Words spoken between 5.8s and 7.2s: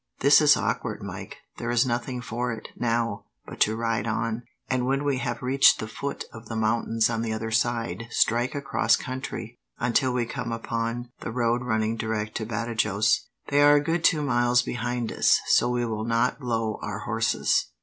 foot of the mountains